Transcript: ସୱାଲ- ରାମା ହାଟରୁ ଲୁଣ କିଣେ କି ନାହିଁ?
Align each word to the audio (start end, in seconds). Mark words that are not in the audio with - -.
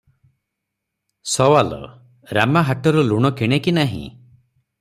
ସୱାଲ- 1.33 1.79
ରାମା 2.39 2.65
ହାଟରୁ 2.71 3.07
ଲୁଣ 3.13 3.33
କିଣେ 3.43 3.61
କି 3.67 3.79
ନାହିଁ? 3.81 4.05